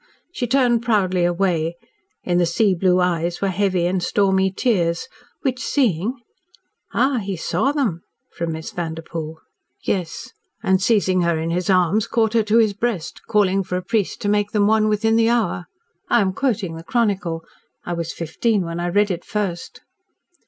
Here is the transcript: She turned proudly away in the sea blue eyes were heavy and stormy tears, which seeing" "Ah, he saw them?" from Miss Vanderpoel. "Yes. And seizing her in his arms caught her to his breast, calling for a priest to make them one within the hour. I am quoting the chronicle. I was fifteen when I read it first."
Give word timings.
She 0.31 0.47
turned 0.47 0.81
proudly 0.81 1.25
away 1.25 1.77
in 2.23 2.39
the 2.39 2.47
sea 2.47 2.73
blue 2.73 2.99
eyes 2.99 3.39
were 3.39 3.49
heavy 3.49 3.85
and 3.85 4.01
stormy 4.01 4.49
tears, 4.49 5.07
which 5.43 5.61
seeing" 5.63 6.15
"Ah, 6.95 7.19
he 7.19 7.35
saw 7.37 7.71
them?" 7.71 8.01
from 8.35 8.53
Miss 8.53 8.71
Vanderpoel. 8.71 9.39
"Yes. 9.83 10.31
And 10.63 10.81
seizing 10.81 11.21
her 11.21 11.37
in 11.37 11.51
his 11.51 11.69
arms 11.69 12.07
caught 12.07 12.33
her 12.33 12.41
to 12.41 12.57
his 12.57 12.73
breast, 12.73 13.21
calling 13.27 13.61
for 13.63 13.77
a 13.77 13.83
priest 13.83 14.19
to 14.23 14.27
make 14.27 14.53
them 14.53 14.65
one 14.65 14.89
within 14.89 15.17
the 15.17 15.29
hour. 15.29 15.67
I 16.09 16.19
am 16.21 16.33
quoting 16.33 16.75
the 16.77 16.83
chronicle. 16.83 17.45
I 17.85 17.93
was 17.93 18.11
fifteen 18.11 18.65
when 18.65 18.79
I 18.79 18.87
read 18.89 19.11
it 19.11 19.23
first." 19.23 19.81